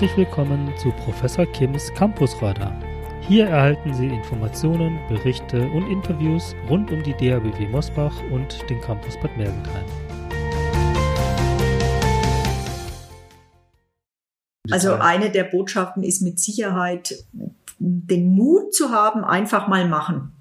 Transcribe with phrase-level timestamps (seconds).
[0.00, 2.74] Herzlich willkommen zu Professor Kims Campusradar.
[3.20, 9.20] Hier erhalten Sie Informationen, Berichte und Interviews rund um die DABW Mosbach und den Campus
[9.20, 9.84] Bad Mergentheim.
[14.70, 17.22] Also eine der Botschaften ist mit Sicherheit,
[17.78, 20.32] den Mut zu haben, einfach mal machen.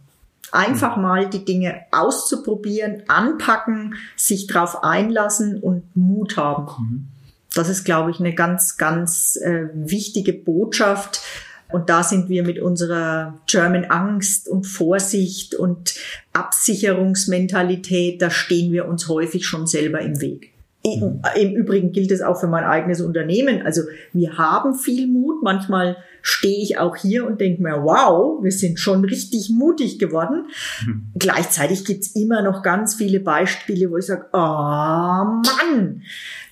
[0.54, 1.04] Einfach mhm.
[1.04, 6.66] mal die Dinge auszuprobieren, anpacken, sich drauf einlassen und Mut haben.
[6.80, 7.19] Mhm.
[7.60, 11.22] Das ist, glaube ich, eine ganz, ganz äh, wichtige Botschaft.
[11.72, 15.94] Und da sind wir mit unserer German Angst und Vorsicht und
[16.34, 20.54] Absicherungsmentalität, da stehen wir uns häufig schon selber im Weg.
[20.86, 21.22] Mhm.
[21.36, 23.62] Im Übrigen gilt es auch für mein eigenes Unternehmen.
[23.64, 23.82] Also
[24.14, 25.44] wir haben viel Mut.
[25.44, 30.48] Manchmal stehe ich auch hier und denke mir, wow, wir sind schon richtig mutig geworden.
[30.86, 31.12] Mhm.
[31.18, 36.02] Gleichzeitig gibt's immer noch ganz viele Beispiele, wo ich sage, oh Mann,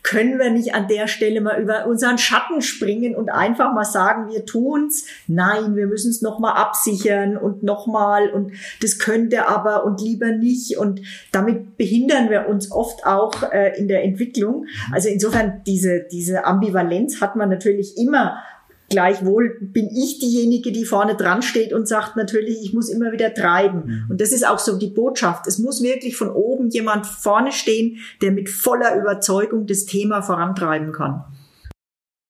[0.04, 4.32] können wir nicht an der Stelle mal über unseren Schatten springen und einfach mal sagen,
[4.32, 5.06] wir tun's?
[5.28, 10.78] Nein, wir müssen es nochmal absichern und nochmal und das könnte aber und lieber nicht
[10.78, 11.02] und
[11.34, 14.17] damit behindern wir uns oft auch äh, in der Entwicklung.
[14.18, 14.94] Mhm.
[14.94, 18.38] Also insofern diese, diese Ambivalenz hat man natürlich immer
[18.90, 23.34] Gleichwohl bin ich diejenige, die vorne dran steht und sagt natürlich, ich muss immer wieder
[23.34, 23.84] treiben.
[23.86, 24.06] Mhm.
[24.12, 25.46] Und das ist auch so die Botschaft.
[25.46, 30.94] Es muss wirklich von oben jemand vorne stehen, der mit voller Überzeugung das Thema vorantreiben
[30.94, 31.26] kann.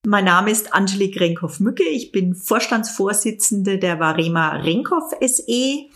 [0.04, 1.84] Mein Name ist Angelique Renkhoff-Mücke.
[1.84, 5.90] Ich bin Vorstandsvorsitzende der Varema Renkhoff SE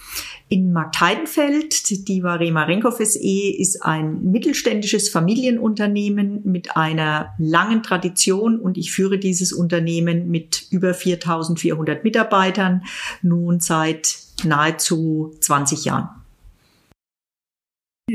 [0.52, 2.10] in Marktheidenfeld.
[2.10, 9.18] Die Varema Renkhoff SE ist ein mittelständisches Familienunternehmen mit einer langen Tradition und ich führe
[9.18, 12.84] dieses Unternehmen mit über 4400 Mitarbeitern
[13.22, 16.21] nun seit nahezu 20 Jahren.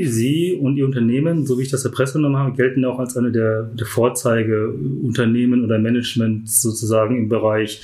[0.05, 3.17] Sie und Ihr Unternehmen, so wie ich das der Presse genommen habe, gelten auch als
[3.17, 7.83] eine der, der Vorzeigeunternehmen oder Management sozusagen im Bereich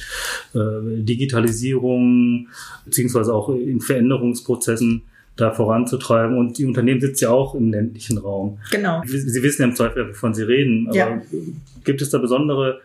[0.55, 2.49] äh, Digitalisierung
[2.85, 5.03] beziehungsweise auch in Veränderungsprozessen
[5.37, 6.37] da voranzutreiben.
[6.37, 8.59] Und die Unternehmen sitzen ja auch im ländlichen Raum.
[8.71, 9.03] Genau.
[9.07, 10.89] Sie, Sie wissen ja im Zweifel, wovon Sie reden.
[10.89, 11.23] Aber ja.
[11.85, 12.81] gibt es da besondere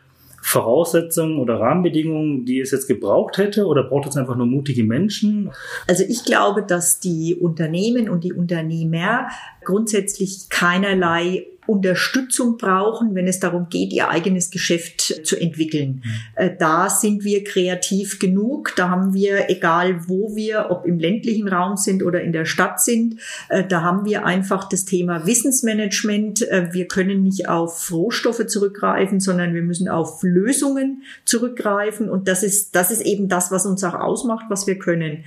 [0.48, 5.52] Voraussetzungen oder Rahmenbedingungen, die es jetzt gebraucht hätte oder braucht es einfach nur mutige Menschen?
[5.88, 9.28] Also ich glaube, dass die Unternehmen und die Unternehmer
[9.68, 16.02] grundsätzlich keinerlei Unterstützung brauchen, wenn es darum geht, ihr eigenes Geschäft zu entwickeln.
[16.04, 16.12] Mhm.
[16.36, 18.74] Äh, da sind wir kreativ genug.
[18.78, 22.82] Da haben wir, egal wo wir, ob im ländlichen Raum sind oder in der Stadt
[22.82, 23.20] sind,
[23.50, 26.42] äh, da haben wir einfach das Thema Wissensmanagement.
[26.50, 32.10] Äh, wir können nicht auf Rohstoffe zurückgreifen, sondern wir müssen auf Lösungen zurückgreifen.
[32.10, 35.26] Und das ist, das ist eben das, was uns auch ausmacht, was wir können.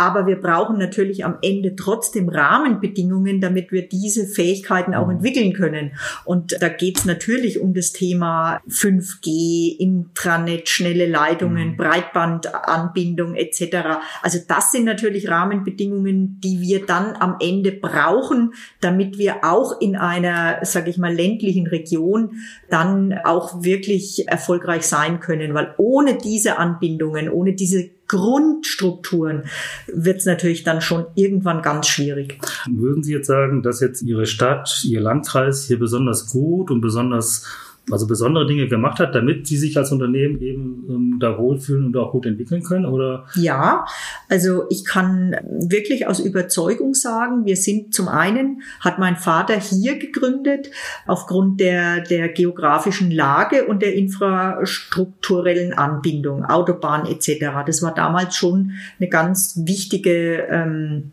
[0.00, 5.16] Aber wir brauchen natürlich am Ende trotzdem Rahmenbedingungen, damit wir diese Fähigkeiten auch mhm.
[5.16, 5.92] entwickeln können.
[6.24, 11.76] Und da geht es natürlich um das Thema 5G, Intranet, schnelle Leitungen, mhm.
[11.76, 14.00] Breitbandanbindung etc.
[14.22, 19.96] Also das sind natürlich Rahmenbedingungen, die wir dann am Ende brauchen, damit wir auch in
[19.96, 22.36] einer, sage ich mal, ländlichen Region
[22.70, 25.52] dann auch wirklich erfolgreich sein können.
[25.52, 29.44] Weil ohne diese Anbindungen, ohne diese Grundstrukturen
[29.86, 32.38] wird es natürlich dann schon irgendwann ganz schwierig.
[32.68, 37.46] Würden Sie jetzt sagen, dass jetzt Ihre Stadt, Ihr Landkreis hier besonders gut und besonders
[37.92, 41.96] also besondere Dinge gemacht hat, damit sie sich als Unternehmen eben ähm, da wohlfühlen und
[41.96, 42.86] auch gut entwickeln können?
[42.86, 43.26] Oder?
[43.34, 43.84] Ja,
[44.28, 49.98] also ich kann wirklich aus Überzeugung sagen, wir sind zum einen, hat mein Vater hier
[49.98, 50.70] gegründet,
[51.06, 57.64] aufgrund der, der geografischen Lage und der infrastrukturellen Anbindung, Autobahn etc.
[57.66, 61.12] Das war damals schon eine ganz wichtige ähm,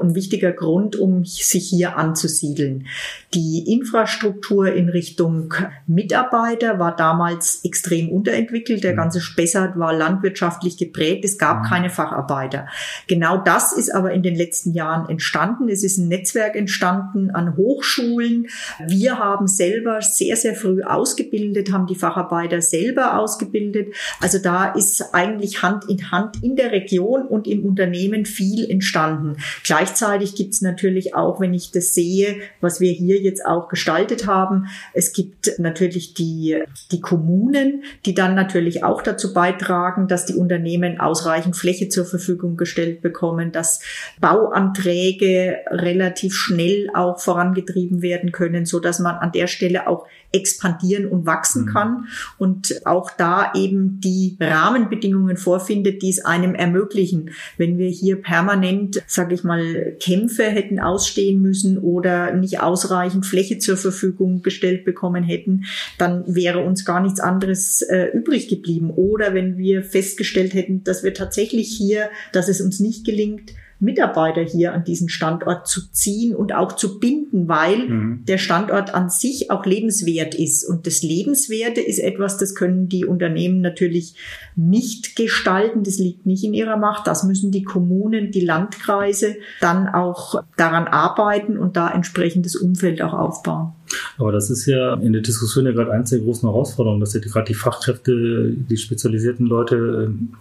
[0.00, 2.86] ein wichtiger Grund, um sich hier anzusiedeln.
[3.32, 5.54] Die Infrastruktur in Richtung
[5.86, 8.84] Mitarbeiter war damals extrem unterentwickelt.
[8.84, 8.96] Der mhm.
[8.96, 11.24] ganze Spessart war landwirtschaftlich geprägt.
[11.24, 11.66] Es gab mhm.
[11.66, 12.68] keine Facharbeiter.
[13.06, 15.68] Genau das ist aber in den letzten Jahren entstanden.
[15.68, 18.46] Es ist ein Netzwerk entstanden an Hochschulen.
[18.86, 23.94] Wir haben selber sehr, sehr früh ausgebildet, haben die Facharbeiter selber ausgebildet.
[24.20, 29.36] Also da ist eigentlich Hand in Hand in der Region und im Unternehmen viel entstanden.
[29.64, 34.26] Gleichzeitig gibt es natürlich auch, wenn ich das sehe, was wir hier jetzt auch gestaltet
[34.26, 36.62] haben, es gibt natürlich die,
[36.92, 42.58] die Kommunen, die dann natürlich auch dazu beitragen, dass die Unternehmen ausreichend Fläche zur Verfügung
[42.58, 43.80] gestellt bekommen, dass
[44.20, 51.06] Bauanträge relativ schnell auch vorangetrieben werden können, so dass man an der Stelle auch expandieren
[51.06, 51.72] und wachsen mhm.
[51.72, 52.08] kann
[52.38, 57.30] und auch da eben die Rahmenbedingungen vorfindet, die es einem ermöglichen.
[57.56, 63.26] Wenn wir hier permanent, sage ich mal, mal, Kämpfe hätten ausstehen müssen oder nicht ausreichend
[63.26, 65.64] Fläche zur Verfügung gestellt bekommen hätten,
[65.98, 68.90] dann wäre uns gar nichts anderes äh, übrig geblieben.
[68.90, 73.52] Oder wenn wir festgestellt hätten, dass wir tatsächlich hier, dass es uns nicht gelingt,
[73.84, 78.24] Mitarbeiter hier an diesen Standort zu ziehen und auch zu binden, weil mhm.
[78.26, 80.68] der Standort an sich auch lebenswert ist.
[80.68, 84.16] Und das Lebenswerte ist etwas, das können die Unternehmen natürlich
[84.56, 85.82] nicht gestalten.
[85.84, 87.06] Das liegt nicht in ihrer Macht.
[87.06, 93.12] Das müssen die Kommunen, die Landkreise dann auch daran arbeiten und da entsprechendes Umfeld auch
[93.12, 93.72] aufbauen.
[94.18, 97.20] Aber das ist ja in der Diskussion ja gerade eins der großen Herausforderungen, dass ja
[97.20, 100.34] gerade die Fachkräfte, die spezialisierten Leute ähm,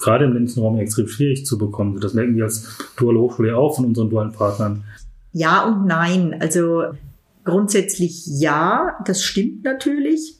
[0.00, 2.00] gerade im ländlichen Raum extrem schwierig zu bekommen.
[2.00, 4.84] Das merken wir als duale Hochschule auch von unseren dualen Partnern.
[5.32, 6.36] Ja und nein.
[6.40, 6.84] Also
[7.44, 10.36] grundsätzlich ja, das stimmt natürlich,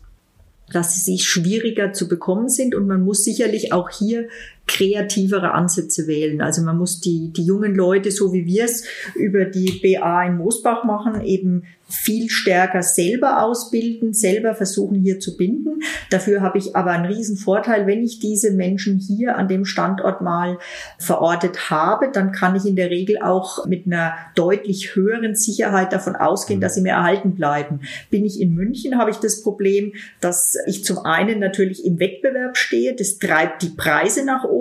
[0.73, 4.29] dass sie schwieriger zu bekommen sind und man muss sicherlich auch hier
[4.69, 6.41] kreativere Ansätze wählen.
[6.41, 8.85] Also man muss die, die jungen Leute, so wie wir es
[9.17, 15.37] über die BA in Moosbach machen, eben viel stärker selber ausbilden, selber versuchen hier zu
[15.37, 15.81] binden.
[16.11, 20.21] Dafür habe ich aber einen riesen Vorteil, wenn ich diese Menschen hier an dem Standort
[20.21, 20.59] mal
[20.99, 26.15] verortet habe, dann kann ich in der Regel auch mit einer deutlich höheren Sicherheit davon
[26.15, 27.81] ausgehen, dass sie mir erhalten bleiben.
[28.11, 32.59] Bin ich in München, habe ich das Problem, dass ich zum einen natürlich im Wettbewerb
[32.59, 34.58] stehe, das treibt die Preise nach oben,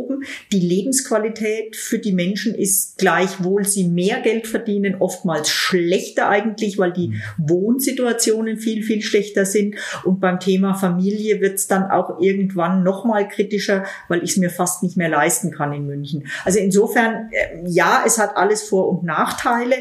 [0.51, 6.93] die Lebensqualität für die Menschen ist gleichwohl sie mehr Geld verdienen, oftmals schlechter eigentlich, weil
[6.93, 9.75] die Wohnsituationen viel, viel schlechter sind.
[10.03, 14.49] Und beim Thema Familie wird es dann auch irgendwann nochmal kritischer, weil ich es mir
[14.49, 16.27] fast nicht mehr leisten kann in München.
[16.45, 19.75] Also insofern, äh, ja, es hat alles Vor- und Nachteile.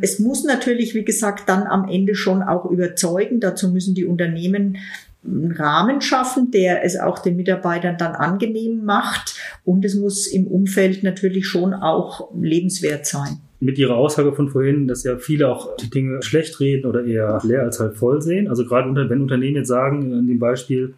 [0.00, 3.40] Es muss natürlich, wie gesagt, dann am Ende schon auch überzeugen.
[3.40, 4.78] Dazu müssen die Unternehmen
[5.24, 9.36] einen Rahmen schaffen, der es auch den Mitarbeitern dann angenehm macht.
[9.64, 14.88] Und es muss im Umfeld natürlich schon auch lebenswert sein mit Ihrer Aussage von vorhin,
[14.88, 18.48] dass ja viele auch die Dinge schlecht reden oder eher leer als halt voll sehen.
[18.48, 20.94] Also gerade wenn Unternehmen jetzt sagen, in dem Beispiel,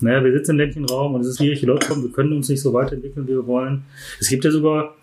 [0.00, 2.32] naja, wir sitzen im ländlichen Raum und es ist schwierig, die Leute kommen, wir können
[2.32, 3.84] uns nicht so weiterentwickeln, wie wir wollen.
[4.18, 4.96] Es gibt ja sogar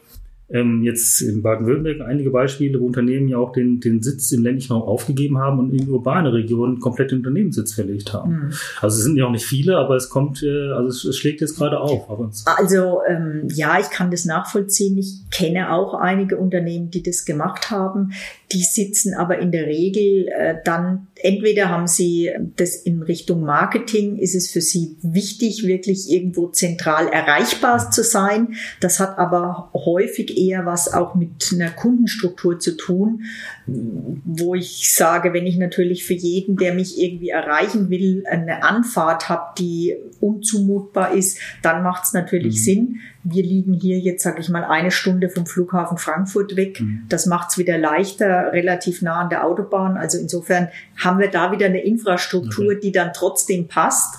[0.50, 4.74] ähm, jetzt in Baden-Württemberg einige Beispiele, wo Unternehmen ja auch den, den Sitz im ländlichen
[4.74, 8.32] Raum aufgegeben haben und in urbane Regionen komplett den Unternehmenssitz verlegt haben.
[8.32, 8.54] Mhm.
[8.82, 11.42] Also es sind ja auch nicht viele, aber es kommt, äh, also es, es schlägt
[11.42, 12.08] jetzt gerade auf.
[12.46, 14.98] Also ähm, ja, ich kann das nachvollziehen.
[14.98, 18.12] Ich kenne auch einige Unternehmen, die das gemacht haben.
[18.52, 24.18] Die sitzen aber in der Regel äh, dann, entweder haben sie das in Richtung Marketing,
[24.18, 28.56] ist es für sie wichtig, wirklich irgendwo zentral erreichbar zu sein.
[28.80, 33.24] Das hat aber häufig eher was auch mit einer Kundenstruktur zu tun,
[33.66, 39.30] wo ich sage, wenn ich natürlich für jeden, der mich irgendwie erreichen will, eine Anfahrt
[39.30, 42.64] habe, die unzumutbar ist, dann macht es natürlich mhm.
[42.64, 42.96] Sinn.
[43.24, 46.80] Wir liegen hier jetzt, sage ich mal, eine Stunde vom Flughafen Frankfurt weg.
[46.82, 47.04] Mhm.
[47.10, 49.98] Das macht es wieder leichter, relativ nah an der Autobahn.
[49.98, 52.80] Also insofern haben wir da wieder eine Infrastruktur, okay.
[52.82, 54.16] die dann trotzdem passt.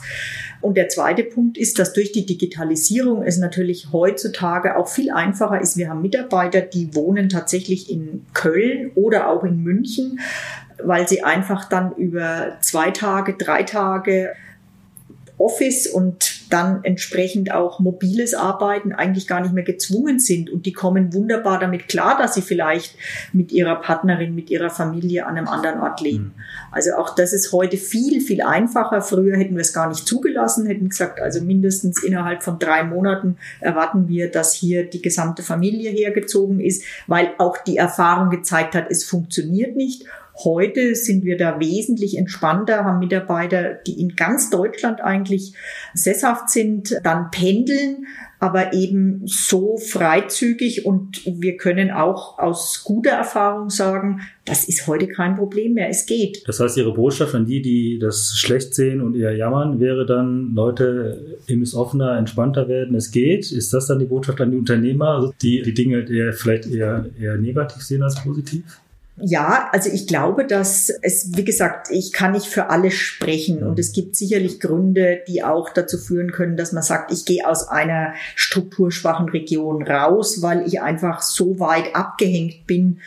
[0.61, 5.61] Und der zweite Punkt ist, dass durch die Digitalisierung es natürlich heutzutage auch viel einfacher
[5.61, 5.77] ist.
[5.77, 10.21] Wir haben Mitarbeiter, die wohnen tatsächlich in Köln oder auch in München,
[10.83, 14.33] weil sie einfach dann über zwei Tage, drei Tage
[15.39, 20.49] Office und dann entsprechend auch mobiles Arbeiten eigentlich gar nicht mehr gezwungen sind.
[20.49, 22.95] Und die kommen wunderbar damit klar, dass sie vielleicht
[23.33, 26.35] mit ihrer Partnerin, mit ihrer Familie an einem anderen Ort leben.
[26.37, 26.43] Mhm.
[26.71, 29.03] Also auch das ist heute viel, viel einfacher.
[29.03, 33.37] Früher hätten wir es gar nicht zugelassen, hätten gesagt, also mindestens innerhalb von drei Monaten
[33.61, 38.91] erwarten wir, dass hier die gesamte Familie hergezogen ist, weil auch die Erfahrung gezeigt hat,
[38.91, 40.05] es funktioniert nicht.
[40.45, 45.55] Heute sind wir da wesentlich entspannter, haben Mitarbeiter, die in ganz Deutschland eigentlich
[45.95, 48.07] sesshaft sind, dann pendeln,
[48.39, 55.09] aber eben so freizügig und wir können auch aus guter Erfahrung sagen, das ist heute
[55.09, 56.47] kein Problem mehr, es geht.
[56.47, 60.55] Das heißt, Ihre Botschaft an die, die das schlecht sehen und eher jammern, wäre dann,
[60.55, 63.51] Leute, ihr müsst offener, entspannter werden, es geht.
[63.51, 67.07] Ist das dann die Botschaft an die Unternehmer, also die die Dinge eher, vielleicht eher,
[67.19, 68.81] eher negativ sehen als positiv?
[69.19, 73.79] Ja, also ich glaube, dass es, wie gesagt, ich kann nicht für alle sprechen und
[73.79, 77.67] es gibt sicherlich Gründe, die auch dazu führen können, dass man sagt, ich gehe aus
[77.67, 83.01] einer strukturschwachen Region raus, weil ich einfach so weit abgehängt bin,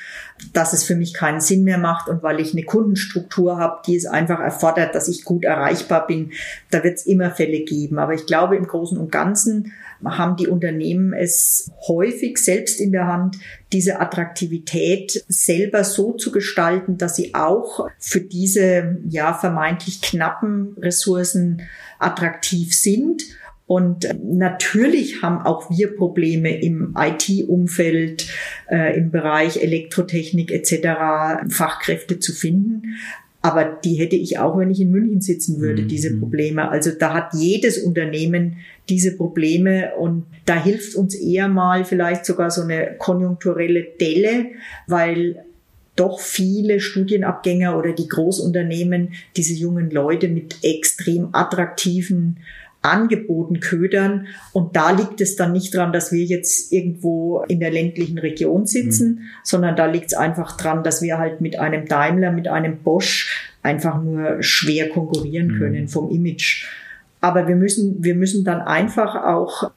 [0.53, 3.95] dass es für mich keinen Sinn mehr macht und weil ich eine Kundenstruktur habe, die
[3.95, 6.31] es einfach erfordert, dass ich gut erreichbar bin.
[6.71, 7.99] Da wird es immer Fälle geben.
[7.99, 13.07] Aber ich glaube, im Großen und Ganzen haben die Unternehmen es häufig selbst in der
[13.07, 13.37] Hand,
[13.73, 21.63] diese Attraktivität selber so zu gestalten, dass sie auch für diese ja vermeintlich knappen Ressourcen
[21.99, 23.23] attraktiv sind
[23.69, 28.27] Und äh, natürlich haben auch wir Probleme im IT-Umfeld,
[28.67, 31.53] äh, im Bereich Elektrotechnik etc.
[31.53, 32.95] Fachkräfte zu finden.
[33.43, 35.87] Aber die hätte ich auch, wenn ich in München sitzen würde, mhm.
[35.87, 36.67] diese Probleme.
[36.67, 38.57] Also da hat jedes Unternehmen
[38.89, 44.47] diese Probleme und da hilft uns eher mal vielleicht sogar so eine konjunkturelle Delle,
[44.87, 45.45] weil
[45.95, 52.37] doch viele Studienabgänger oder die Großunternehmen diese jungen Leute mit extrem attraktiven
[52.81, 54.27] Angeboten ködern.
[54.53, 58.65] Und da liegt es dann nicht dran, dass wir jetzt irgendwo in der ländlichen Region
[58.65, 59.19] sitzen, mhm.
[59.43, 63.49] sondern da liegt es einfach dran, dass wir halt mit einem Daimler, mit einem Bosch
[63.61, 65.59] einfach nur schwer konkurrieren mhm.
[65.59, 66.65] können vom Image.
[67.21, 69.71] Aber wir müssen, wir müssen dann einfach auch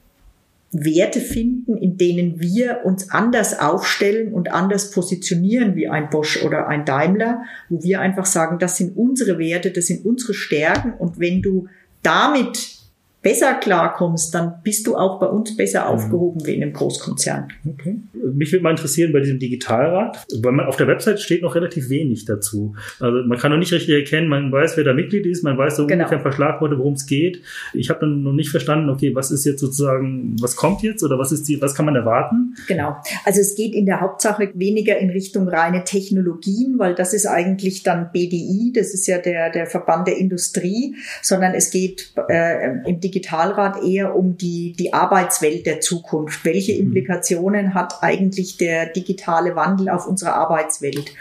[0.70, 6.66] Werte finden, in denen wir uns anders aufstellen und anders positionieren wie ein Bosch oder
[6.68, 11.20] ein Daimler, wo wir einfach sagen, das sind unsere Werte, das sind unsere Stärken und
[11.20, 11.68] wenn du
[12.02, 12.81] damit
[13.22, 15.86] besser klarkommst, dann bist du auch bei uns besser mhm.
[15.86, 17.48] aufgehoben wie in einem Großkonzern.
[17.66, 17.98] Okay.
[18.34, 21.88] Mich würde mal interessieren bei diesem Digitalrat, weil man auf der Website steht noch relativ
[21.88, 22.74] wenig dazu.
[22.98, 25.76] Also man kann noch nicht richtig erkennen, man weiß, wer da Mitglied ist, man weiß
[25.76, 26.04] so genau.
[26.04, 27.42] ungefähr Verschlagworte, worum es geht.
[27.72, 31.18] Ich habe dann noch nicht verstanden, okay, was ist jetzt sozusagen, was kommt jetzt oder
[31.18, 32.56] was ist die, was kann man erwarten?
[32.66, 32.96] Genau.
[33.24, 37.84] Also es geht in der Hauptsache weniger in Richtung reine Technologien, weil das ist eigentlich
[37.84, 43.00] dann BDI, das ist ja der, der Verband der Industrie, sondern es geht äh, im
[43.00, 46.44] Digitalrat Digitalrat eher um die, die Arbeitswelt der Zukunft.
[46.44, 46.86] Welche mhm.
[46.86, 51.14] Implikationen hat eigentlich der digitale Wandel auf unsere Arbeitswelt?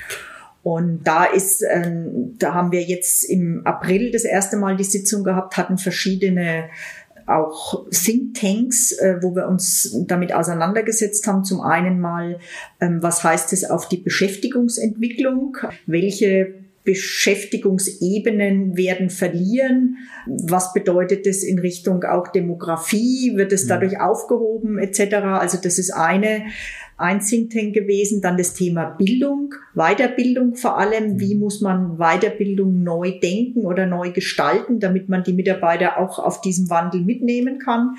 [0.63, 5.24] Und da ist, ähm, da haben wir jetzt im April das erste Mal die Sitzung
[5.24, 6.69] gehabt, hatten verschiedene
[7.27, 11.43] auch Thinktanks, äh, wo wir uns damit auseinandergesetzt haben.
[11.43, 12.39] Zum einen mal,
[12.79, 15.57] ähm, was heißt es auf die Beschäftigungsentwicklung?
[15.86, 19.97] Welche Beschäftigungsebenen werden verlieren.
[20.25, 23.33] Was bedeutet das in Richtung auch Demografie?
[23.35, 25.13] Wird es dadurch aufgehoben etc.?
[25.15, 26.45] Also das ist eine
[26.98, 28.21] ein Think Tank gewesen.
[28.21, 31.19] Dann das Thema Bildung, Weiterbildung vor allem.
[31.19, 36.41] Wie muss man Weiterbildung neu denken oder neu gestalten, damit man die Mitarbeiter auch auf
[36.41, 37.95] diesem Wandel mitnehmen kann.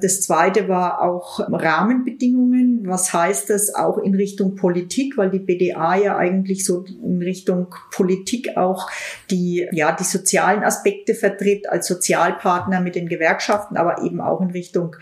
[0.00, 2.86] Das zweite war auch Rahmenbedingungen.
[2.86, 5.16] Was heißt das auch in Richtung Politik?
[5.16, 8.90] Weil die BDA ja eigentlich so in Richtung Politik auch
[9.30, 14.50] die, ja, die sozialen Aspekte vertritt als Sozialpartner mit den Gewerkschaften, aber eben auch in
[14.50, 14.96] Richtung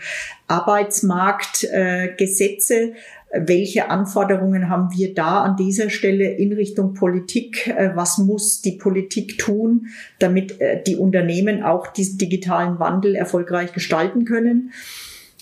[0.49, 2.93] Arbeitsmarktgesetze.
[3.31, 7.67] Welche Anforderungen haben wir da an dieser Stelle in Richtung Politik?
[7.67, 9.85] Äh, was muss die Politik tun,
[10.17, 14.71] damit äh, die Unternehmen auch diesen digitalen Wandel erfolgreich gestalten können?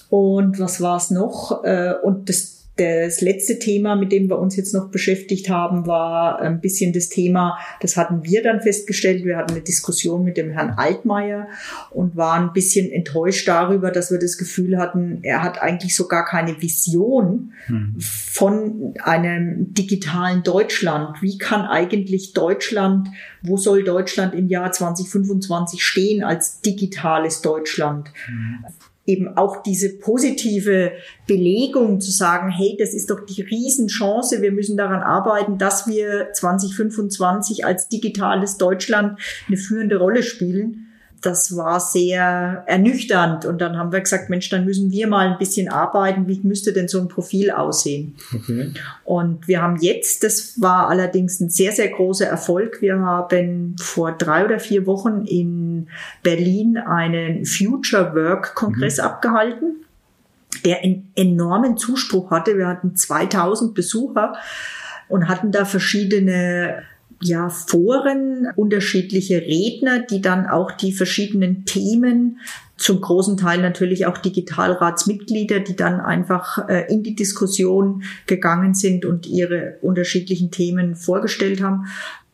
[0.09, 1.63] Und was war es noch?
[1.63, 6.39] Äh, und das das letzte Thema, mit dem wir uns jetzt noch beschäftigt haben, war
[6.39, 9.25] ein bisschen das Thema, das hatten wir dann festgestellt.
[9.25, 11.47] Wir hatten eine Diskussion mit dem Herrn Altmaier
[11.89, 16.07] und waren ein bisschen enttäuscht darüber, dass wir das Gefühl hatten, er hat eigentlich so
[16.07, 17.95] gar keine Vision hm.
[17.99, 21.21] von einem digitalen Deutschland.
[21.21, 23.09] Wie kann eigentlich Deutschland,
[23.41, 28.11] wo soll Deutschland im Jahr 2025 stehen als digitales Deutschland?
[28.27, 28.65] Hm
[29.07, 30.91] eben auch diese positive
[31.25, 36.33] Belegung zu sagen, hey, das ist doch die Riesenchance, wir müssen daran arbeiten, dass wir
[36.33, 40.86] 2025 als digitales Deutschland eine führende Rolle spielen
[41.21, 43.45] das war sehr ernüchternd.
[43.45, 46.27] Und dann haben wir gesagt, Mensch, dann müssen wir mal ein bisschen arbeiten.
[46.27, 48.15] Wie müsste denn so ein Profil aussehen?
[48.33, 48.71] Okay.
[49.03, 52.81] Und wir haben jetzt, das war allerdings ein sehr, sehr großer Erfolg.
[52.81, 55.87] Wir haben vor drei oder vier Wochen in
[56.23, 59.03] Berlin einen Future Work Kongress mhm.
[59.03, 59.75] abgehalten
[60.65, 62.57] der einen enormen Zuspruch hatte.
[62.57, 64.33] Wir hatten 2000 Besucher
[65.07, 66.83] und hatten da verschiedene
[67.21, 72.39] ja, Foren, unterschiedliche Redner, die dann auch die verschiedenen Themen
[72.77, 79.03] zum großen Teil natürlich auch Digitalratsmitglieder, die dann einfach äh, in die Diskussion gegangen sind
[79.03, 81.87] und ihre unterschiedlichen Themen vorgestellt haben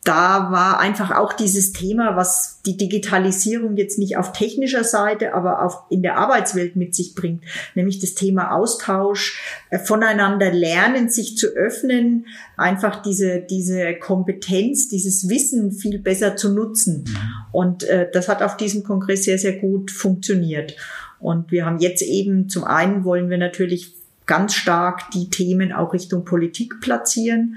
[0.04, 5.62] da war einfach auch dieses Thema, was die Digitalisierung jetzt nicht auf technischer Seite, aber
[5.64, 7.42] auf, in der Arbeitswelt mit sich bringt,
[7.74, 12.26] nämlich das Thema Austausch, äh, voneinander lernen, sich zu öffnen,
[12.58, 17.04] einfach diese, diese Kompetenz, dieses Wissen viel besser zu nutzen.
[17.06, 17.18] Mhm.
[17.52, 20.76] Und äh, das hat auf diesem Kongress sehr, sehr gut funktioniert.
[21.18, 23.94] Und wir haben jetzt eben, zum einen wollen wir natürlich
[24.26, 27.56] ganz stark die Themen auch Richtung Politik platzieren.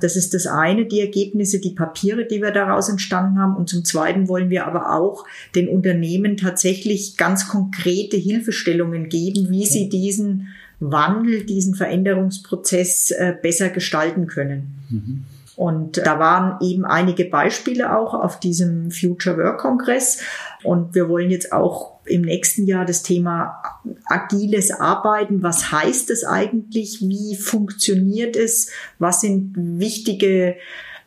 [0.00, 3.56] Das ist das eine, die Ergebnisse, die Papiere, die wir daraus entstanden haben.
[3.56, 9.66] Und zum Zweiten wollen wir aber auch den Unternehmen tatsächlich ganz konkrete Hilfestellungen geben, wie
[9.66, 10.48] sie diesen
[10.80, 14.74] Wandel, diesen Veränderungsprozess äh, besser gestalten können.
[14.90, 15.24] Mhm.
[15.56, 20.20] Und da waren eben einige Beispiele auch auf diesem Future Work Kongress.
[20.62, 23.62] Und wir wollen jetzt auch im nächsten Jahr das Thema
[24.06, 25.42] agiles Arbeiten.
[25.42, 27.00] Was heißt es eigentlich?
[27.00, 28.70] Wie funktioniert es?
[28.98, 30.56] Was sind wichtige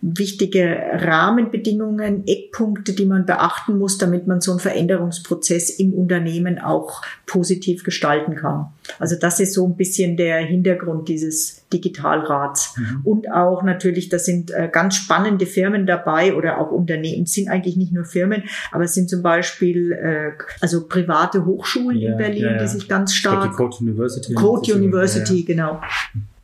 [0.01, 7.01] wichtige Rahmenbedingungen, Eckpunkte, die man beachten muss, damit man so einen Veränderungsprozess im Unternehmen auch
[7.25, 8.67] positiv gestalten kann.
[8.97, 12.77] Also das ist so ein bisschen der Hintergrund dieses Digitalrats.
[12.77, 13.01] Mhm.
[13.03, 17.49] Und auch natürlich, da sind äh, ganz spannende Firmen dabei oder auch Unternehmen, es sind
[17.49, 22.17] eigentlich nicht nur Firmen, aber es sind zum Beispiel äh, also private Hochschulen ja, in
[22.17, 22.57] Berlin, ja, ja.
[22.57, 23.51] die sich ganz stark.
[23.51, 24.33] Die Code University.
[24.33, 25.81] Code University, genau.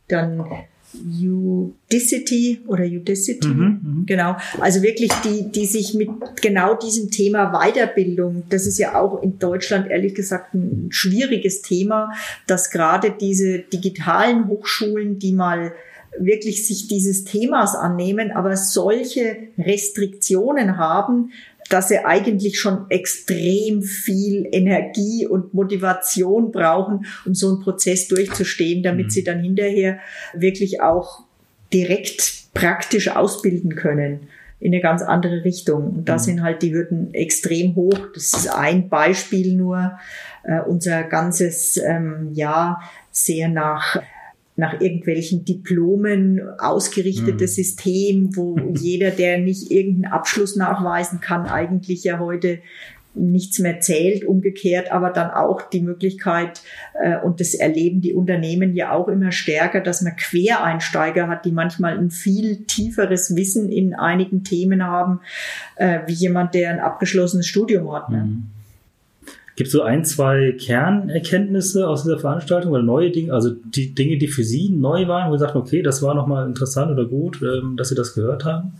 [0.08, 0.44] Dann
[1.04, 4.36] Udicity oder Udicity, mhm, mhm, genau.
[4.60, 6.08] Also wirklich die, die sich mit
[6.40, 12.12] genau diesem Thema Weiterbildung, das ist ja auch in Deutschland ehrlich gesagt ein schwieriges Thema,
[12.46, 15.72] dass gerade diese digitalen Hochschulen, die mal
[16.18, 21.32] wirklich sich dieses Themas annehmen, aber solche Restriktionen haben,
[21.68, 28.82] dass sie eigentlich schon extrem viel Energie und Motivation brauchen, um so einen Prozess durchzustehen,
[28.82, 29.10] damit mhm.
[29.10, 29.98] sie dann hinterher
[30.34, 31.24] wirklich auch
[31.72, 35.88] direkt praktisch ausbilden können in eine ganz andere Richtung.
[35.88, 36.18] Und da mhm.
[36.20, 37.98] sind halt die Hürden extrem hoch.
[38.14, 39.98] Das ist ein Beispiel nur.
[40.42, 42.80] Äh, unser ganzes ähm, Jahr
[43.10, 44.00] sehr nach
[44.56, 47.62] nach irgendwelchen Diplomen ausgerichtetes mhm.
[47.62, 52.58] System, wo jeder, der nicht irgendeinen Abschluss nachweisen kann, eigentlich ja heute
[53.16, 56.60] nichts mehr zählt, umgekehrt, aber dann auch die Möglichkeit,
[57.02, 61.52] äh, und das erleben die Unternehmen ja auch immer stärker, dass man Quereinsteiger hat, die
[61.52, 65.20] manchmal ein viel tieferes Wissen in einigen Themen haben,
[65.76, 68.10] äh, wie jemand, der ein abgeschlossenes Studium hat.
[68.10, 68.18] Ne?
[68.18, 68.46] Mhm.
[69.56, 74.18] Gibt es so ein, zwei Kernerkenntnisse aus dieser Veranstaltung oder neue Dinge, also die Dinge,
[74.18, 77.40] die für Sie neu waren, wo Sie sagten, okay, das war nochmal interessant oder gut,
[77.42, 78.72] ähm, dass Sie das gehört haben?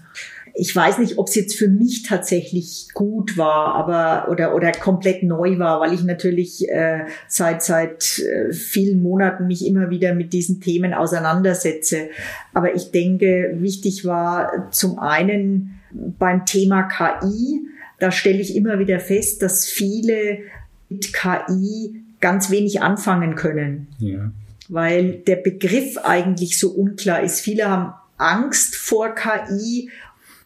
[0.58, 5.22] ich weiß nicht, ob es jetzt für mich tatsächlich gut war, aber oder oder komplett
[5.22, 10.32] neu war, weil ich natürlich äh, seit seit äh, vielen Monaten mich immer wieder mit
[10.32, 12.08] diesen Themen auseinandersetze.
[12.54, 17.60] Aber ich denke, wichtig war zum einen beim Thema KI,
[17.98, 20.38] da stelle ich immer wieder fest, dass viele
[20.88, 23.88] mit KI ganz wenig anfangen können.
[23.98, 24.30] Ja.
[24.68, 27.40] Weil der Begriff eigentlich so unklar ist.
[27.40, 29.90] Viele haben Angst vor KI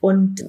[0.01, 0.45] und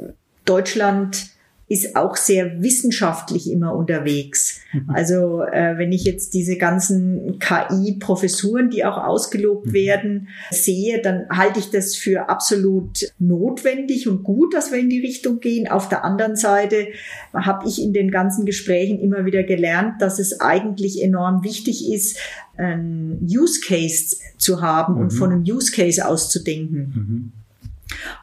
[0.45, 1.27] Deutschland
[1.71, 4.59] ist auch sehr wissenschaftlich immer unterwegs.
[4.73, 4.89] Mhm.
[4.89, 9.73] Also äh, wenn ich jetzt diese ganzen KI-Professuren, die auch ausgelobt mhm.
[9.73, 14.99] werden, sehe, dann halte ich das für absolut notwendig und gut, dass wir in die
[14.99, 15.69] Richtung gehen.
[15.69, 16.87] Auf der anderen Seite
[17.33, 22.17] habe ich in den ganzen Gesprächen immer wieder gelernt, dass es eigentlich enorm wichtig ist,
[22.57, 25.01] ein Use Case zu haben mhm.
[25.03, 26.93] und von einem Use Case auszudenken.
[26.93, 27.31] Mhm.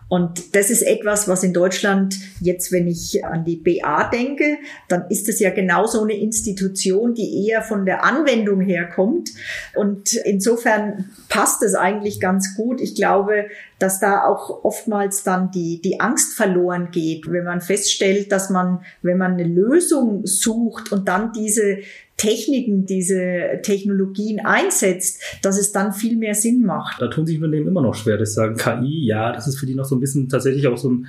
[0.09, 4.57] Und das ist etwas, was in Deutschland jetzt, wenn ich an die BA denke,
[4.88, 9.31] dann ist es ja genau so eine Institution, die eher von der Anwendung herkommt.
[9.75, 12.81] Und insofern passt es eigentlich ganz gut.
[12.81, 18.33] Ich glaube, dass da auch oftmals dann die, die Angst verloren geht, wenn man feststellt,
[18.33, 21.81] dass man, wenn man eine Lösung sucht und dann diese
[22.18, 27.00] Techniken, diese Technologien einsetzt, dass es dann viel mehr Sinn macht.
[27.00, 29.74] Da tun sich Unternehmen immer noch schwer, das sagen KI, ja, das ist für die
[29.74, 31.07] noch so ein bisschen tatsächlich auch so ein,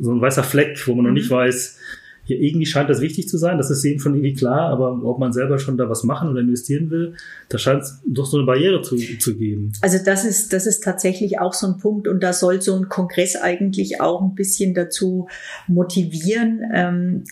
[0.00, 1.14] so ein weißer Fleck, wo man noch mhm.
[1.14, 1.78] nicht weiß,
[2.26, 5.18] ja, irgendwie scheint das wichtig zu sein, das ist eben schon irgendwie klar, aber ob
[5.18, 7.14] man selber schon da was machen oder investieren will,
[7.48, 9.72] da scheint es doch so eine Barriere zu, zu geben.
[9.82, 12.88] Also das ist, das ist tatsächlich auch so ein Punkt und da soll so ein
[12.88, 15.28] Kongress eigentlich auch ein bisschen dazu
[15.68, 17.24] motivieren, ähm,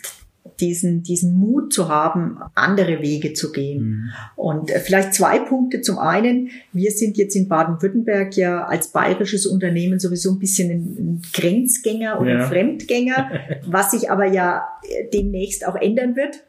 [0.60, 3.82] diesen, diesen Mut zu haben, andere Wege zu gehen.
[3.82, 4.10] Mhm.
[4.36, 5.80] Und äh, vielleicht zwei Punkte.
[5.80, 11.22] Zum einen, wir sind jetzt in Baden-Württemberg ja als bayerisches Unternehmen sowieso ein bisschen ein
[11.32, 12.46] Grenzgänger oder ja.
[12.46, 13.30] Fremdgänger,
[13.66, 16.42] was sich aber ja äh, demnächst auch ändern wird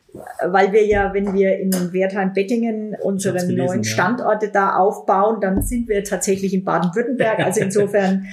[0.45, 4.52] weil wir ja, wenn wir in Wertheim-Bettingen unseren gelesen, neuen Standorte ja.
[4.52, 7.39] da aufbauen, dann sind wir tatsächlich in Baden-Württemberg.
[7.39, 8.28] Also insofern,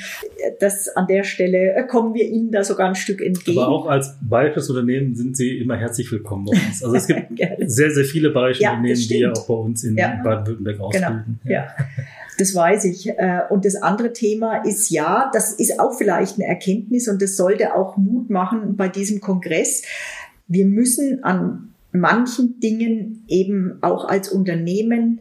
[0.59, 3.59] das an der Stelle äh, kommen wir Ihnen da sogar ein Stück entgegen.
[3.59, 6.85] Aber auch als bayerisches Unternehmen sind Sie immer herzlich willkommen bei uns.
[6.85, 7.29] Also es gibt
[7.67, 10.21] sehr, sehr viele bayerische ja, Unternehmen, die ja auch bei uns in ja.
[10.23, 10.87] Baden-Württemberg genau.
[10.89, 11.41] ausbilden.
[11.43, 11.55] Genau.
[11.55, 11.75] Ja.
[12.39, 13.09] Das weiß ich.
[13.09, 17.37] Äh, und das andere Thema ist ja, das ist auch vielleicht eine Erkenntnis und das
[17.37, 19.83] sollte auch Mut machen bei diesem Kongress.
[20.47, 25.21] Wir müssen an manchen Dingen eben auch als Unternehmen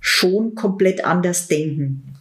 [0.00, 2.14] schon komplett anders denken.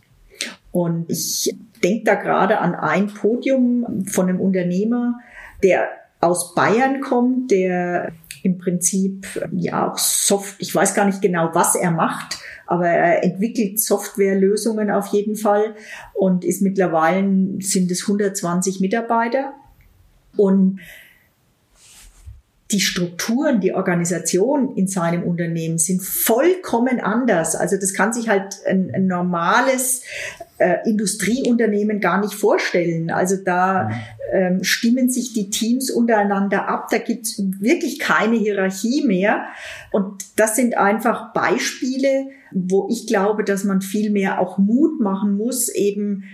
[0.72, 5.16] Und ich denke da gerade an ein Podium von einem Unternehmer,
[5.64, 5.88] der
[6.22, 8.12] aus Bayern kommt, der
[8.44, 13.24] im Prinzip ja auch Soft, ich weiß gar nicht genau, was er macht, aber er
[13.24, 15.76] entwickelt Softwarelösungen auf jeden Fall
[16.14, 17.28] und ist mittlerweile
[17.60, 19.54] sind es 120 Mitarbeiter
[20.38, 20.80] und
[22.72, 27.56] die Strukturen, die Organisation in seinem Unternehmen sind vollkommen anders.
[27.56, 30.04] Also das kann sich halt ein, ein normales
[30.60, 33.10] äh, Industrieunternehmen gar nicht vorstellen.
[33.10, 33.90] Also da
[34.32, 36.90] ähm, stimmen sich die Teams untereinander ab.
[36.92, 39.46] Da gibt es wirklich keine Hierarchie mehr.
[39.92, 45.38] Und das sind einfach Beispiele, wo ich glaube, dass man viel mehr auch Mut machen
[45.38, 46.26] muss, eben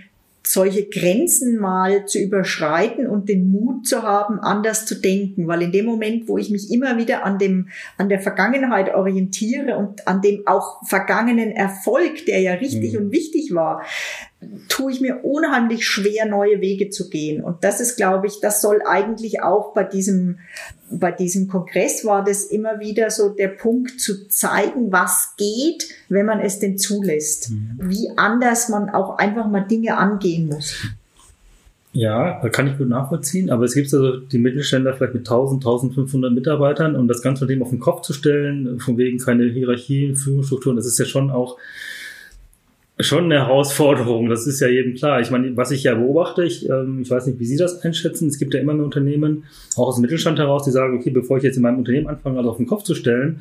[0.46, 5.48] solche Grenzen mal zu überschreiten und den Mut zu haben, anders zu denken.
[5.48, 9.76] Weil in dem Moment, wo ich mich immer wieder an dem, an der Vergangenheit orientiere
[9.76, 13.06] und an dem auch vergangenen Erfolg, der ja richtig mhm.
[13.06, 13.82] und wichtig war,
[14.68, 17.42] tue ich mir unheimlich schwer, neue Wege zu gehen.
[17.42, 20.38] Und das ist, glaube ich, das soll eigentlich auch bei diesem,
[20.90, 26.26] bei diesem Kongress war das immer wieder so der Punkt zu zeigen, was geht, wenn
[26.26, 27.50] man es denn zulässt.
[27.50, 27.78] Mhm.
[27.82, 30.76] Wie anders man auch einfach mal Dinge angehen muss.
[31.92, 36.30] Ja, kann ich gut nachvollziehen, aber es gibt also die Mittelständler vielleicht mit 1000, 1500
[36.30, 40.76] Mitarbeitern und das Ganze dem auf den Kopf zu stellen, von wegen keine Hierarchien, Führungsstrukturen,
[40.76, 41.56] das ist ja schon auch
[42.98, 45.20] schon eine Herausforderung, das ist ja jedem klar.
[45.20, 48.28] Ich meine, was ich ja beobachte, ich, ähm, ich weiß nicht, wie Sie das einschätzen,
[48.28, 49.44] es gibt ja immer mehr Unternehmen,
[49.76, 52.38] auch aus dem Mittelstand heraus, die sagen, okay, bevor ich jetzt in meinem Unternehmen anfange,
[52.38, 53.40] alles auf den Kopf zu stellen,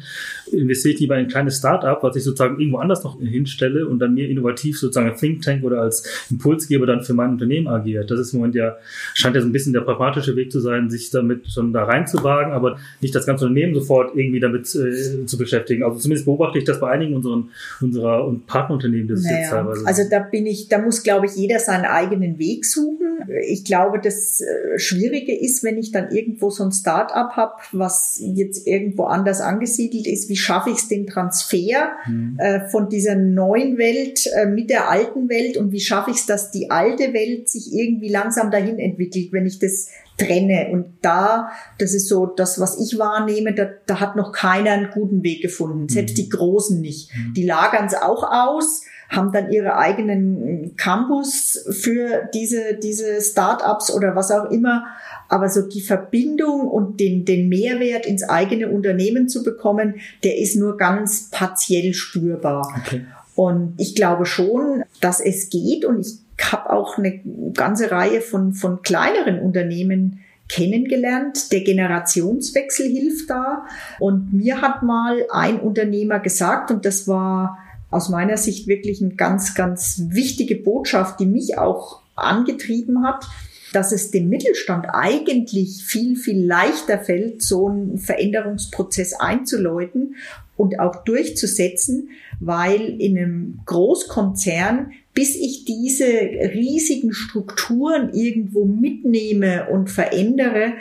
[0.51, 3.99] investiere ich lieber in ein kleines Start-up, was ich sozusagen irgendwo anders noch hinstelle und
[3.99, 8.11] dann mir innovativ sozusagen ein Think Tank oder als Impulsgeber dann für mein Unternehmen agiert.
[8.11, 8.75] Das ist im Moment ja,
[9.13, 12.51] scheint ja so ein bisschen der pragmatische Weg zu sein, sich damit schon da reinzuwagen,
[12.51, 15.83] aber nicht das ganze Unternehmen sofort irgendwie damit äh, zu beschäftigen.
[15.83, 19.87] Also zumindest beobachte ich das bei einigen unseren, unserer Partnerunternehmen, das naja teilweise.
[19.87, 23.27] Also da bin ich, da muss, glaube ich, jeder seinen eigenen Weg suchen.
[23.47, 28.19] Ich glaube, das äh, Schwierige ist, wenn ich dann irgendwo so ein Start-up habe, was
[28.21, 32.37] jetzt irgendwo anders angesiedelt ist, wie schaffe ich es den Transfer mhm.
[32.39, 36.25] äh, von dieser neuen Welt äh, mit der alten Welt und wie schaffe ich es,
[36.25, 40.69] dass die alte Welt sich irgendwie langsam dahin entwickelt, wenn ich das trenne.
[40.71, 44.89] Und da, das ist so das, was ich wahrnehme, da, da hat noch keiner einen
[44.91, 45.89] guten Weg gefunden.
[45.89, 46.21] Selbst mhm.
[46.21, 47.11] die Großen nicht.
[47.15, 47.33] Mhm.
[47.33, 54.15] Die lagern es auch aus haben dann ihre eigenen Campus für diese, diese Startups oder
[54.15, 54.85] was auch immer.
[55.27, 60.55] Aber so die Verbindung und den, den Mehrwert ins eigene Unternehmen zu bekommen, der ist
[60.55, 62.67] nur ganz partiell spürbar.
[62.79, 63.05] Okay.
[63.35, 67.21] Und ich glaube schon, dass es geht und ich habe auch eine
[67.53, 71.51] ganze Reihe von, von kleineren Unternehmen kennengelernt.
[71.51, 73.65] Der Generationswechsel hilft da.
[73.99, 77.57] Und mir hat mal ein Unternehmer gesagt, und das war
[77.91, 83.25] aus meiner Sicht wirklich eine ganz, ganz wichtige Botschaft, die mich auch angetrieben hat,
[83.73, 90.15] dass es dem Mittelstand eigentlich viel, viel leichter fällt, so einen Veränderungsprozess einzuläuten
[90.55, 99.89] und auch durchzusetzen, weil in einem Großkonzern, bis ich diese riesigen Strukturen irgendwo mitnehme und
[99.89, 100.73] verändere,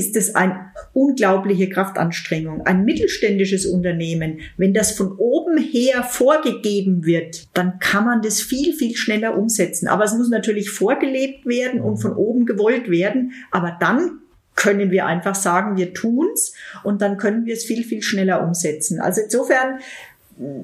[0.00, 2.62] ist es eine unglaubliche Kraftanstrengung.
[2.62, 8.72] Ein mittelständisches Unternehmen, wenn das von oben her vorgegeben wird, dann kann man das viel,
[8.72, 9.88] viel schneller umsetzen.
[9.88, 13.32] Aber es muss natürlich vorgelebt werden und von oben gewollt werden.
[13.50, 14.20] Aber dann
[14.56, 19.00] können wir einfach sagen, wir tun's und dann können wir es viel, viel schneller umsetzen.
[19.00, 19.80] Also insofern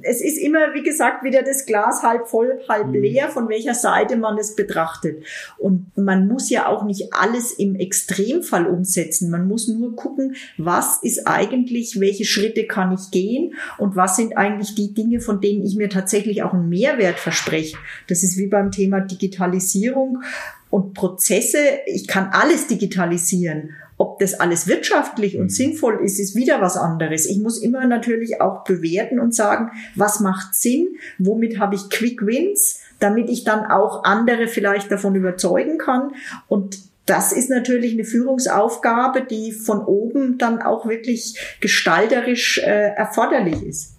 [0.02, 2.94] es ist immer, wie gesagt, wieder das Glas halb voll, halb mhm.
[2.94, 5.22] leer, von welcher Seite man es betrachtet.
[5.58, 9.30] Und man muss ja auch nicht alles im Extremfall umsetzen.
[9.30, 14.36] Man muss nur gucken, was ist eigentlich, welche Schritte kann ich gehen und was sind
[14.36, 17.76] eigentlich die Dinge, von denen ich mir tatsächlich auch einen Mehrwert verspreche.
[18.08, 20.22] Das ist wie beim Thema Digitalisierung
[20.70, 21.58] und Prozesse.
[21.86, 23.74] Ich kann alles digitalisieren.
[23.98, 25.50] Ob das alles wirtschaftlich und mhm.
[25.50, 27.26] sinnvoll ist, ist wieder was anderes.
[27.26, 32.26] Ich muss immer natürlich auch bewerten und sagen, was macht Sinn, womit habe ich Quick
[32.26, 36.12] Wins, damit ich dann auch andere vielleicht davon überzeugen kann.
[36.48, 43.62] Und das ist natürlich eine Führungsaufgabe, die von oben dann auch wirklich gestalterisch äh, erforderlich
[43.62, 43.94] ist.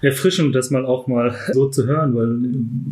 [0.00, 2.36] Erfrischend, das mal auch mal so zu hören, weil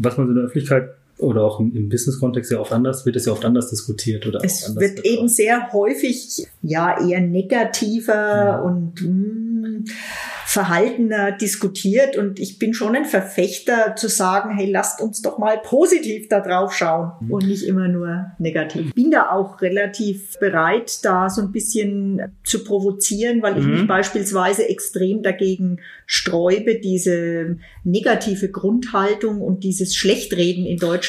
[0.03, 3.17] was man so in der Öffentlichkeit oder auch im, im Business-Kontext ja oft anders, wird
[3.17, 5.07] es ja oft anders diskutiert oder Es wird betracht.
[5.07, 8.61] eben sehr häufig ja eher negativer ja.
[8.61, 9.85] und mh, hm,
[10.47, 15.59] verhaltener diskutiert und ich bin schon ein Verfechter zu sagen, hey, lasst uns doch mal
[15.59, 17.33] positiv da drauf schauen mhm.
[17.33, 18.95] und nicht immer nur negativ.
[18.95, 23.73] Bin da auch relativ bereit, da so ein bisschen zu provozieren, weil ich mhm.
[23.73, 31.04] mich beispielsweise extrem dagegen sträube, diese negative Grundhaltung und dieses Schlechtreden in Deutschland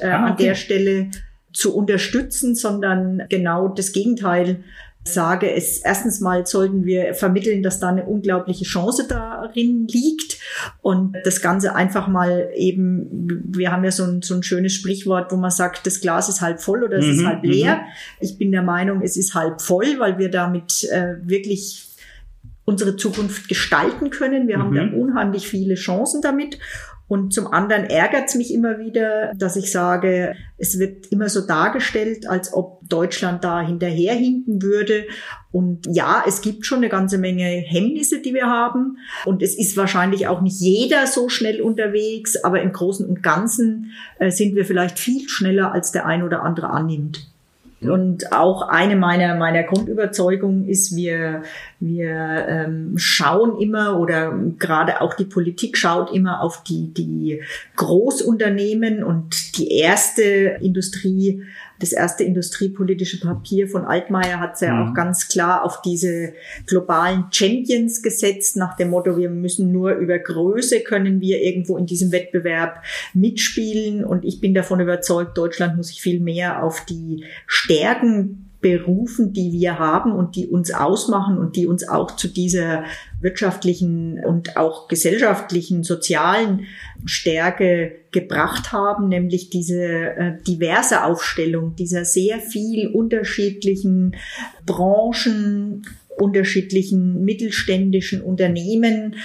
[0.00, 0.30] äh, ah, okay.
[0.30, 1.10] an der Stelle
[1.52, 4.62] zu unterstützen, sondern genau das Gegenteil
[5.02, 10.38] sage, es erstens mal sollten wir vermitteln, dass da eine unglaubliche Chance darin liegt
[10.82, 15.32] und das Ganze einfach mal eben, wir haben ja so ein, so ein schönes Sprichwort,
[15.32, 17.76] wo man sagt, das Glas ist halb voll oder es mhm, ist halb leer.
[17.76, 17.80] Mhm.
[18.20, 21.86] Ich bin der Meinung, es ist halb voll, weil wir damit äh, wirklich
[22.66, 24.48] unsere Zukunft gestalten können.
[24.48, 24.62] Wir mhm.
[24.62, 26.58] haben da unheimlich viele Chancen damit.
[27.10, 31.40] Und zum anderen ärgert es mich immer wieder, dass ich sage, es wird immer so
[31.44, 35.06] dargestellt, als ob Deutschland da hinterherhinken würde.
[35.50, 38.98] Und ja, es gibt schon eine ganze Menge Hemmnisse, die wir haben.
[39.24, 43.90] Und es ist wahrscheinlich auch nicht jeder so schnell unterwegs, aber im Großen und Ganzen
[44.20, 47.26] äh, sind wir vielleicht viel schneller, als der ein oder andere annimmt.
[47.82, 51.42] Und auch eine meiner, meiner Grundüberzeugungen ist, wir,
[51.78, 57.42] wir ähm, schauen immer oder gerade auch die Politik schaut immer auf die, die
[57.76, 61.42] Großunternehmen und die erste Industrie
[61.80, 64.90] das erste industriepolitische Papier von Altmaier hat es ja mhm.
[64.90, 66.34] auch ganz klar auf diese
[66.66, 71.86] globalen Champions gesetzt, nach dem Motto, wir müssen nur über Größe können wir irgendwo in
[71.86, 72.82] diesem Wettbewerb
[73.14, 74.04] mitspielen.
[74.04, 79.52] Und ich bin davon überzeugt, Deutschland muss sich viel mehr auf die Stärken berufen, die
[79.52, 82.84] wir haben und die uns ausmachen und die uns auch zu dieser
[83.20, 86.66] wirtschaftlichen und auch gesellschaftlichen, sozialen
[87.04, 94.16] Stärke gebracht haben, nämlich diese äh, diverse Aufstellung dieser sehr viel unterschiedlichen
[94.66, 95.86] Branchen,
[96.20, 99.16] unterschiedlichen mittelständischen Unternehmen,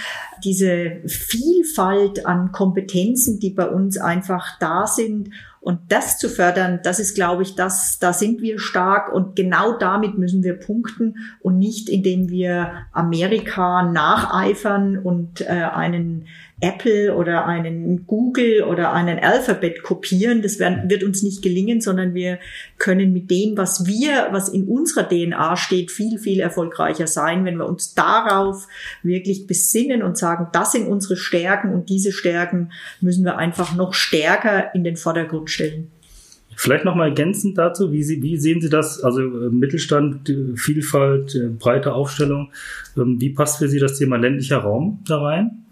[0.43, 5.29] diese Vielfalt an Kompetenzen, die bei uns einfach da sind.
[5.59, 9.11] Und das zu fördern, das ist, glaube ich, das, da sind wir stark.
[9.11, 16.27] Und genau damit müssen wir punkten und nicht, indem wir Amerika nacheifern und äh, einen
[16.61, 20.41] Apple oder einen Google oder einen Alphabet kopieren.
[20.41, 22.39] Das wird, uns nicht gelingen, sondern wir
[22.77, 27.57] können mit dem, was wir, was in unserer DNA steht, viel, viel erfolgreicher sein, wenn
[27.57, 28.67] wir uns darauf
[29.03, 33.93] wirklich besinnen und sagen, das sind unsere Stärken und diese Stärken müssen wir einfach noch
[33.93, 35.91] stärker in den Vordergrund stellen.
[36.57, 39.03] Vielleicht noch mal ergänzend dazu, wie, Sie, wie sehen Sie das?
[39.03, 42.53] Also äh, Mittelstand, Vielfalt, äh, breite Aufstellung.
[42.95, 45.65] Ähm, wie passt für Sie das Thema ländlicher Raum da rein?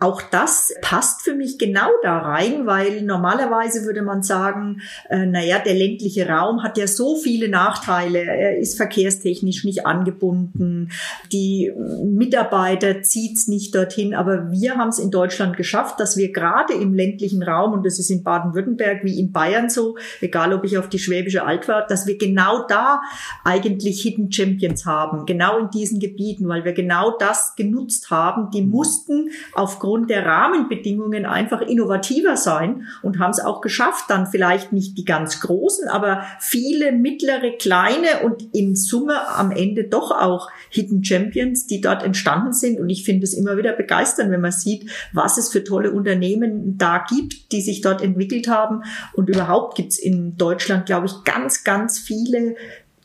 [0.00, 4.80] Auch das passt für mich genau da rein, weil normalerweise würde man sagen,
[5.10, 8.20] äh, naja, der ländliche Raum hat ja so viele Nachteile.
[8.20, 10.90] Er ist verkehrstechnisch nicht angebunden.
[11.32, 11.72] Die
[12.04, 14.14] Mitarbeiter zieht's nicht dorthin.
[14.14, 17.98] Aber wir haben es in Deutschland geschafft, dass wir gerade im ländlichen Raum, und das
[17.98, 21.86] ist in Baden-Württemberg wie in Bayern so, egal ob ich auf die Schwäbische Alb war,
[21.86, 23.00] dass wir genau da
[23.44, 25.26] eigentlich Hidden Champions haben.
[25.26, 28.52] Genau in diesen Gebieten, weil wir genau das genutzt haben.
[28.52, 34.26] Die mussten aufgrund aufgrund der Rahmenbedingungen einfach innovativer sein und haben es auch geschafft, dann
[34.26, 40.10] vielleicht nicht die ganz großen, aber viele mittlere, kleine und in Summe am Ende doch
[40.10, 42.78] auch Hidden Champions, die dort entstanden sind.
[42.78, 46.76] Und ich finde es immer wieder begeisternd, wenn man sieht, was es für tolle Unternehmen
[46.76, 48.82] da gibt, die sich dort entwickelt haben.
[49.14, 52.56] Und überhaupt gibt es in Deutschland, glaube ich, ganz, ganz viele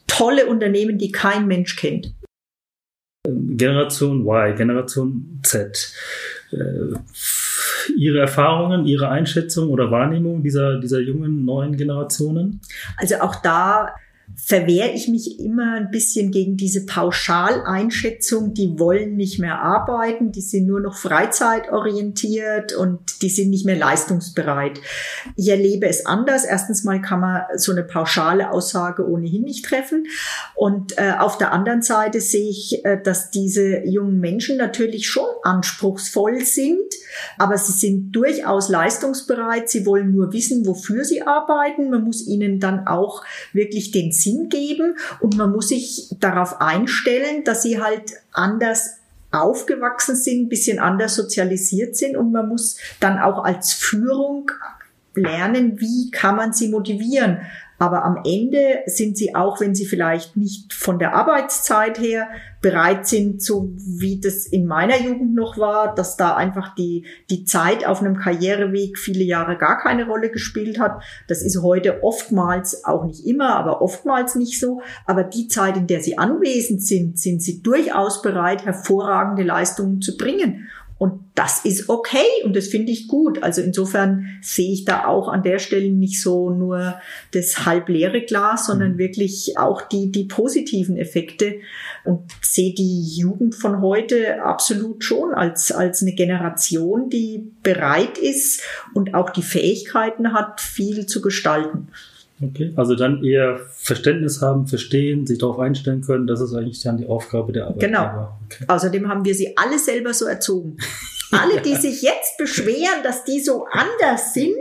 [0.07, 2.13] tolle Unternehmen, die kein Mensch kennt.
[3.25, 5.93] Generation Y, Generation Z.
[6.53, 6.95] Äh,
[7.97, 12.61] Ihre Erfahrungen, Ihre Einschätzung oder Wahrnehmung dieser, dieser jungen neuen Generationen?
[12.97, 13.89] Also auch da
[14.35, 20.41] verwehre ich mich immer ein bisschen gegen diese Pauschaleinschätzung, die wollen nicht mehr arbeiten, die
[20.41, 24.79] sind nur noch freizeitorientiert und die sind nicht mehr leistungsbereit.
[25.35, 26.45] Ich erlebe es anders.
[26.45, 30.07] Erstens mal kann man so eine pauschale Aussage ohnehin nicht treffen.
[30.55, 35.27] Und äh, auf der anderen Seite sehe ich, äh, dass diese jungen Menschen natürlich schon
[35.43, 36.93] anspruchsvoll sind,
[37.37, 39.69] aber sie sind durchaus leistungsbereit.
[39.69, 41.89] Sie wollen nur wissen, wofür sie arbeiten.
[41.89, 47.43] Man muss ihnen dann auch wirklich den Sinn geben und man muss sich darauf einstellen,
[47.43, 48.97] dass sie halt anders
[49.31, 54.51] aufgewachsen sind, ein bisschen anders sozialisiert sind und man muss dann auch als Führung
[55.15, 57.41] lernen, wie kann man sie motivieren.
[57.79, 62.29] Aber am Ende sind sie auch, wenn sie vielleicht nicht von der Arbeitszeit her
[62.61, 67.43] bereit sind, so wie das in meiner Jugend noch war, dass da einfach die, die
[67.43, 71.03] Zeit auf einem Karriereweg viele Jahre gar keine Rolle gespielt hat.
[71.27, 74.81] Das ist heute oftmals, auch nicht immer, aber oftmals nicht so.
[75.05, 80.15] Aber die Zeit, in der sie anwesend sind, sind sie durchaus bereit, hervorragende Leistungen zu
[80.15, 80.69] bringen.
[80.97, 83.41] Und das ist okay und das finde ich gut.
[83.43, 86.95] Also insofern sehe ich da auch an der Stelle nicht so nur
[87.31, 88.97] das halbleere Glas, sondern mhm.
[88.99, 91.55] wirklich auch die, die positiven Effekte
[92.05, 98.61] und sehe die Jugend von heute absolut schon als, als eine Generation, die bereit ist
[98.93, 101.89] und auch die Fähigkeiten hat, viel zu gestalten.
[102.49, 106.97] Okay, also dann eher Verständnis haben, verstehen, sich darauf einstellen können, das ist eigentlich dann
[106.97, 107.79] die Aufgabe der Arbeit.
[107.79, 108.37] Genau.
[108.45, 108.65] Okay.
[108.67, 110.77] Außerdem haben wir sie alle selber so erzogen.
[111.33, 114.55] Alle, die sich jetzt beschweren, dass die so anders sind,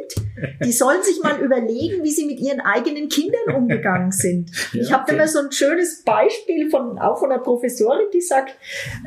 [0.64, 4.50] die sollen sich mal überlegen, wie sie mit ihren eigenen Kindern umgegangen sind.
[4.72, 5.14] Ja, ich habe okay.
[5.14, 8.56] immer so ein schönes Beispiel von auch von einer Professorin, die sagt,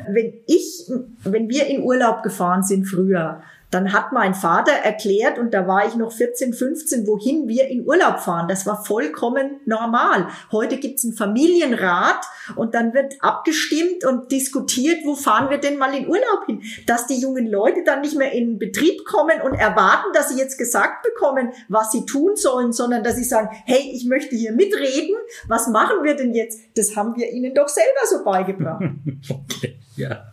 [0.08, 0.88] wenn ich,
[1.24, 3.42] wenn wir in Urlaub gefahren sind früher,
[3.76, 7.86] dann hat mein Vater erklärt, und da war ich noch 14, 15, wohin wir in
[7.86, 8.48] Urlaub fahren.
[8.48, 10.28] Das war vollkommen normal.
[10.50, 12.24] Heute gibt's einen Familienrat
[12.56, 16.62] und dann wird abgestimmt und diskutiert, wo fahren wir denn mal in Urlaub hin.
[16.86, 20.56] Dass die jungen Leute dann nicht mehr in Betrieb kommen und erwarten, dass sie jetzt
[20.56, 25.16] gesagt bekommen, was sie tun sollen, sondern dass sie sagen, hey, ich möchte hier mitreden,
[25.48, 26.60] was machen wir denn jetzt?
[26.76, 28.82] Das haben wir ihnen doch selber so beigebracht.
[29.28, 29.76] okay.
[29.98, 30.30] Ja,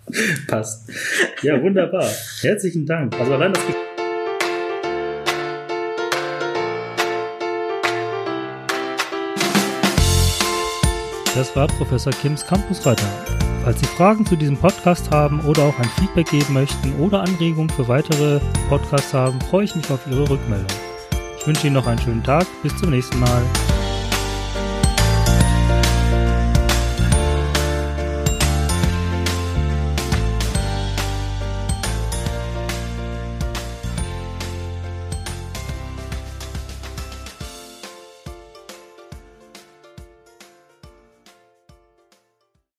[0.47, 0.89] passt.
[1.41, 2.09] Ja, wunderbar.
[2.41, 3.17] Herzlichen Dank.
[3.17, 3.63] Also allein das
[11.35, 13.07] Das war Professor Kims Campusreiter.
[13.63, 17.69] Falls Sie Fragen zu diesem Podcast haben oder auch ein Feedback geben möchten oder Anregungen
[17.69, 20.67] für weitere Podcasts haben, freue ich mich auf Ihre Rückmeldung.
[21.39, 22.45] Ich wünsche Ihnen noch einen schönen Tag.
[22.61, 23.41] Bis zum nächsten Mal.